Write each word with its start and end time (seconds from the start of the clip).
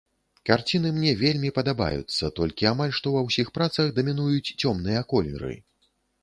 Карціны 0.49 0.89
мне 0.93 1.11
вельмі 1.19 1.51
падабаюцца, 1.57 2.29
толькі 2.39 2.69
амаль 2.71 2.95
што 3.01 3.13
ва 3.17 3.21
ўсіх 3.27 3.53
працах 3.59 3.93
дамінуюць 3.99 4.53
цёмныя 4.61 5.05
колеры. 5.15 5.53